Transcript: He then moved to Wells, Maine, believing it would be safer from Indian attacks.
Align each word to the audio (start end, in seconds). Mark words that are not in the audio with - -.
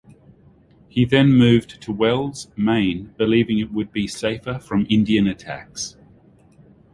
He 0.89 1.05
then 1.05 1.31
moved 1.31 1.79
to 1.83 1.93
Wells, 1.93 2.47
Maine, 2.57 3.13
believing 3.17 3.59
it 3.59 3.71
would 3.71 3.91
be 3.91 4.07
safer 4.07 4.57
from 4.57 4.87
Indian 4.89 5.27
attacks. 5.27 5.95